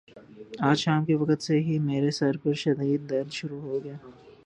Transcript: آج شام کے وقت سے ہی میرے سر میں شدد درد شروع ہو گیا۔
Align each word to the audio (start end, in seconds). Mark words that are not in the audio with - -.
آج 0.59 0.77
شام 0.77 1.05
کے 1.05 1.15
وقت 1.15 1.41
سے 1.43 1.59
ہی 1.59 1.77
میرے 1.79 2.11
سر 2.11 2.33
میں 2.43 2.53
شدد 2.53 3.09
درد 3.09 3.29
شروع 3.31 3.61
ہو 3.61 3.83
گیا۔ 3.83 3.97